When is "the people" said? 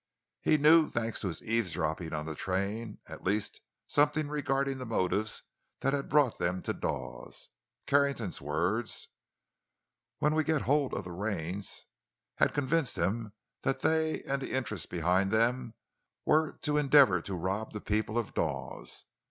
17.71-18.17